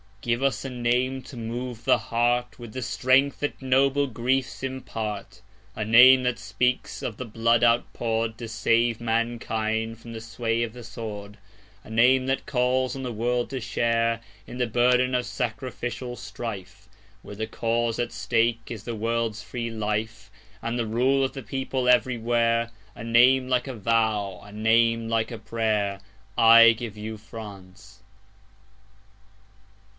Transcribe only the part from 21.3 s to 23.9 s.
the people everywhere,—A name like a